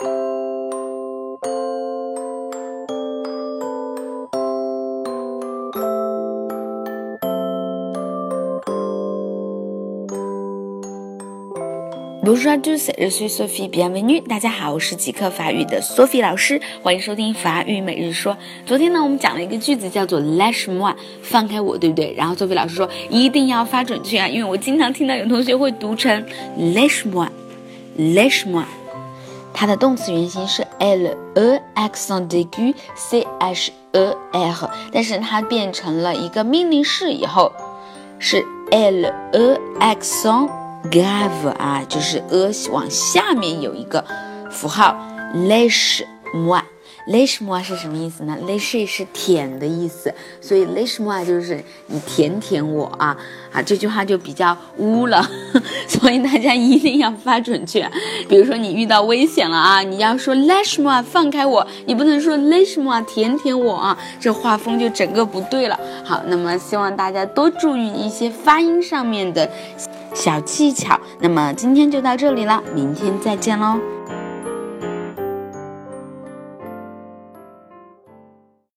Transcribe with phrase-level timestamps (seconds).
[0.00, 0.12] Bonjour
[12.50, 13.68] à tous, je suis Sophie.
[13.68, 14.26] Bienvenue.
[14.26, 18.38] 大家好，我是极客法语的 Sophie 老师，欢迎收听法语每日说。
[18.64, 22.14] 昨天呢，我们讲了一个句子，叫做 Lâche moi，放开我，对不对？
[22.16, 26.24] 然后 Sophie 老师说一定要发准确啊，因为我经常听到有同学会读成
[26.58, 28.64] Lâche moi，Lâche moi。
[29.52, 37.52] 它的动词原形是 L E accent aigu C H a l，但是它变成了一个命令式以后
[38.18, 40.60] 是 L E accent。
[40.90, 44.02] grave 啊，就是 a 往下面有一个
[44.50, 44.96] 符号
[45.34, 46.62] l e s h moi
[47.10, 53.16] l i s h m o 是什么意思呢？lèche 是舔的意思，所以 l i s h m o 就是你舔舔我啊
[53.52, 55.28] 啊，这句话就比较污了，
[55.88, 57.90] 所以大家一定要发准确。
[58.28, 65.76] 比如说你遇到危险了啊，你要说 l i s h m o 放开我，你不能说 l i s h m o 舔舔我啊，这画风就整个不对了。
[66.04, 69.50] 好，那么希望大家多注意一些发音上面的。
[70.12, 73.99] 小技巧，那么今天就到这里了，明天再见喽。